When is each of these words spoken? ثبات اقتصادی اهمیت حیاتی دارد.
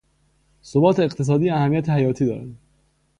ثبات 0.63 0.99
اقتصادی 0.99 1.49
اهمیت 1.49 1.89
حیاتی 1.89 2.25
دارد. 2.25 2.47